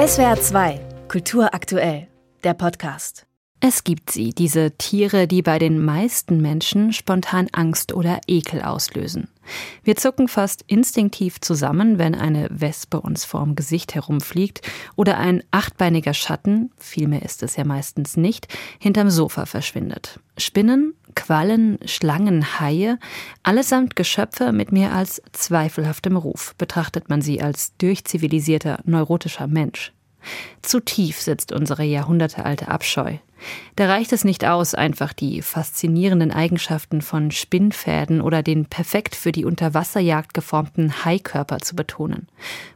[0.00, 2.08] SWR 2, Kultur aktuell,
[2.42, 3.26] der Podcast.
[3.60, 9.28] Es gibt sie, diese Tiere, die bei den meisten Menschen spontan Angst oder Ekel auslösen.
[9.84, 14.62] Wir zucken fast instinktiv zusammen, wenn eine Wespe uns vorm Gesicht herumfliegt
[14.96, 18.48] oder ein achtbeiniger Schatten, vielmehr ist es ja meistens nicht,
[18.78, 20.18] hinterm Sofa verschwindet.
[20.38, 22.98] Spinnen, Quallen, Schlangen, Haie,
[23.42, 29.92] allesamt Geschöpfe mit mehr als zweifelhaftem Ruf, betrachtet man sie als durchzivilisierter, neurotischer Mensch.
[30.62, 33.16] Zu tief sitzt unsere jahrhundertealte Abscheu.
[33.76, 39.32] Da reicht es nicht aus, einfach die faszinierenden Eigenschaften von Spinnfäden oder den perfekt für
[39.32, 42.28] die Unterwasserjagd geformten Haikörper zu betonen.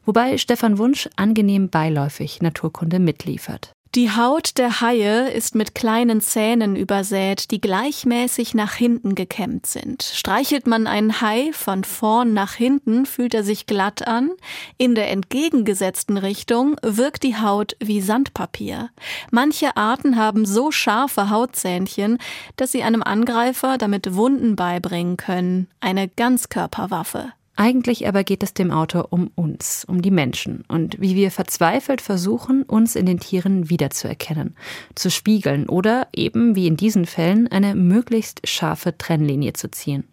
[0.07, 3.73] Wobei Stefan Wunsch angenehm beiläufig Naturkunde mitliefert.
[3.95, 10.03] Die Haut der Haie ist mit kleinen Zähnen übersät, die gleichmäßig nach hinten gekämmt sind.
[10.03, 14.31] Streichelt man einen Hai von vorn nach hinten, fühlt er sich glatt an.
[14.79, 18.91] In der entgegengesetzten Richtung wirkt die Haut wie Sandpapier.
[19.31, 22.19] Manche Arten haben so scharfe Hautzähnchen,
[22.57, 25.69] dass sie einem Angreifer damit Wunden beibringen können.
[25.79, 27.33] Eine Ganzkörperwaffe.
[27.57, 32.01] Eigentlich aber geht es dem Autor um uns, um die Menschen und wie wir verzweifelt
[32.01, 34.57] versuchen, uns in den Tieren wiederzuerkennen,
[34.97, 40.05] zu spiegeln oder eben, wie in diesen Fällen, eine möglichst scharfe Trennlinie zu ziehen.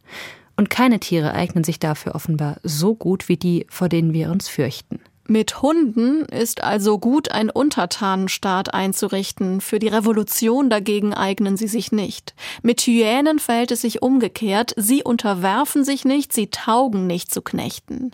[0.55, 4.47] Und keine Tiere eignen sich dafür offenbar so gut wie die, vor denen wir uns
[4.47, 4.99] fürchten.
[5.31, 9.61] Mit Hunden ist also gut ein Untertanenstaat einzurichten.
[9.61, 12.35] Für die Revolution dagegen eignen sie sich nicht.
[12.63, 14.73] Mit Hyänen verhält es sich umgekehrt.
[14.75, 18.11] Sie unterwerfen sich nicht, sie taugen nicht zu Knechten.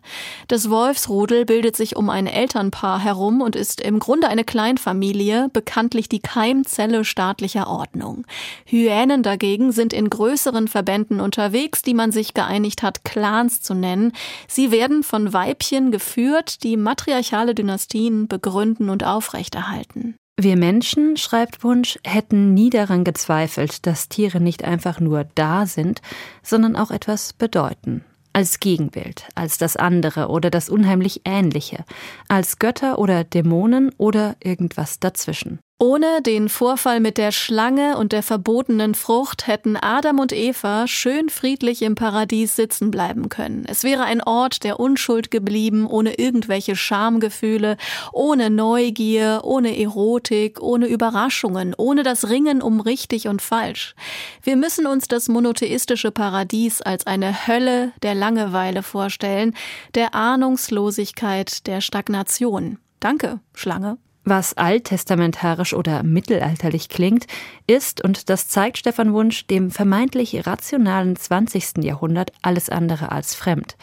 [0.48, 6.10] Das Wolfsrudel bildet sich um ein Elternpaar herum und ist im Grunde eine Kleinfamilie, bekanntlich
[6.10, 8.28] die Keimzelle staatlicher Ordnung.
[8.66, 14.12] Hyänen dagegen sind in größeren Verbänden unterwegs, die man sich geeinigt hat, Clans zu nennen.
[14.48, 20.16] Sie werden von Weibchen geführt, die patriarchale Dynastien begründen und aufrechterhalten.
[20.40, 26.02] Wir Menschen, schreibt Wunsch, hätten nie daran gezweifelt, dass Tiere nicht einfach nur da sind,
[26.44, 28.04] sondern auch etwas bedeuten.
[28.34, 31.86] Als Gegenbild, als das andere oder das unheimlich Ähnliche,
[32.28, 35.60] als Götter oder Dämonen oder irgendwas dazwischen.
[35.80, 41.30] Ohne den Vorfall mit der Schlange und der verbotenen Frucht hätten Adam und Eva schön
[41.30, 43.64] friedlich im Paradies sitzen bleiben können.
[43.68, 47.78] Es wäre ein Ort der Unschuld geblieben, ohne irgendwelche Schamgefühle,
[48.12, 53.94] ohne Neugier, ohne Erotik, ohne Überraschungen, ohne das Ringen um richtig und falsch.
[54.42, 59.54] Wir müssen uns das monotheistische Paradies als eine Hölle der Langeweile vorstellen,
[59.94, 62.80] der Ahnungslosigkeit, der Stagnation.
[63.00, 64.00] Danke, Schlange.
[64.30, 67.28] Was alttestamentarisch oder mittelalterlich klingt,
[67.66, 71.82] ist, und das zeigt Stefan Wunsch, dem vermeintlich rationalen 20.
[71.82, 73.78] Jahrhundert alles andere als fremd.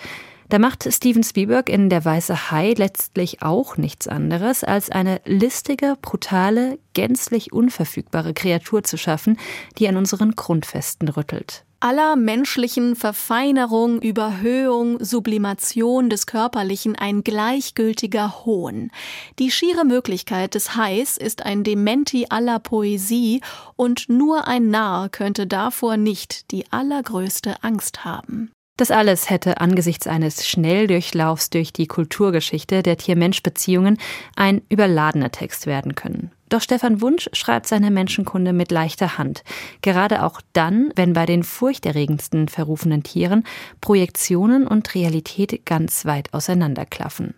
[0.51, 5.97] Da macht Steven Spielberg in Der Weiße Hai letztlich auch nichts anderes, als eine listige,
[6.03, 9.39] brutale, gänzlich unverfügbare Kreatur zu schaffen,
[9.79, 18.91] die an unseren Grundfesten rüttelt aller menschlichen Verfeinerung, Überhöhung, Sublimation des Körperlichen ein gleichgültiger Hohn.
[19.39, 23.43] Die schiere Möglichkeit des Hais ist ein Dementi aller Poesie
[23.77, 28.51] und nur ein Narr könnte davor nicht die allergrößte Angst haben.
[28.77, 33.99] Das alles hätte angesichts eines Schnelldurchlaufs durch die Kulturgeschichte der Tier-Mensch-Beziehungen
[34.35, 36.33] ein überladener Text werden können.
[36.49, 39.45] Doch Stefan Wunsch schreibt seine Menschenkunde mit leichter Hand.
[39.81, 43.45] Gerade auch dann, wenn bei den furchterregendsten verrufenen Tieren
[43.81, 47.35] Projektionen und Realität ganz weit auseinanderklaffen.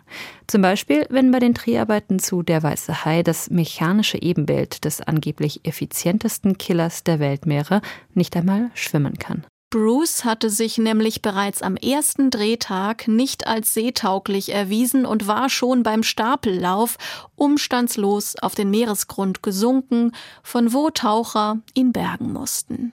[0.47, 5.61] Zum Beispiel, wenn bei den Dreharbeiten zu Der Weiße Hai das mechanische Ebenbild des angeblich
[5.65, 7.83] effizientesten Killers der Weltmeere
[8.15, 9.45] nicht einmal schwimmen kann.
[9.71, 15.83] Bruce hatte sich nämlich bereits am ersten Drehtag nicht als seetauglich erwiesen und war schon
[15.83, 16.97] beim Stapellauf
[17.35, 20.13] umstandslos auf den Meeresgrund gesunken,
[20.45, 22.93] von wo Taucher ihn bergen mussten.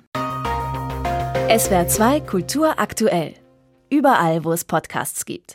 [1.56, 3.36] SWR 2 Kultur aktuell.
[3.92, 5.52] Überall, wo es Podcasts gibt.